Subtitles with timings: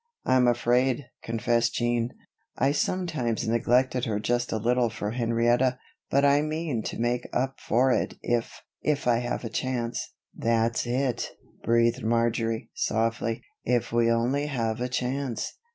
[0.25, 2.09] "I'm afraid," confessed Jean,
[2.57, 5.77] "I sometimes neglected her just a little for Henrietta;
[6.09, 10.87] but I mean to make up for it if if I have a chance." "That's
[10.87, 11.29] it,"
[11.63, 15.59] breathed Marjory, softly, "if we only have a chance."